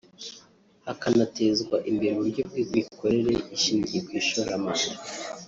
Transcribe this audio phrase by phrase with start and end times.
[0.85, 4.87] hakanatezwa imbere uburyo bw’imikorere ishingiye ku ishoramari